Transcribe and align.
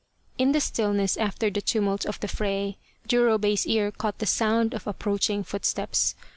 In 0.39 0.51
the 0.51 0.59
stillness 0.59 1.15
after 1.15 1.51
the 1.51 1.61
tumult 1.61 2.07
of 2.07 2.19
the 2.21 2.27
fray, 2.27 2.79
Jurobei's 3.07 3.67
ear 3.67 3.91
caught 3.91 4.17
the 4.17 4.25
sound 4.25 4.73
of 4.73 4.87
approaching 4.87 5.43
footsteps. 5.43 6.15